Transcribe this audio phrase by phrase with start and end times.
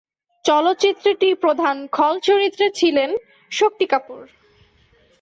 [0.45, 3.09] চলচ্চিত্রটিতে প্রধান খলচরিত্রে ছিলেন
[3.51, 4.21] শক্তি কাপুর।